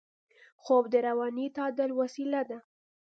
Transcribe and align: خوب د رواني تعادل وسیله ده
خوب 0.63 0.83
د 0.93 0.95
رواني 1.07 1.45
تعادل 1.55 1.89
وسیله 2.01 2.41
ده 2.49 2.57